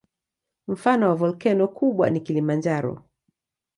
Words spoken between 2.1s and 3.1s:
Kilimanjaro.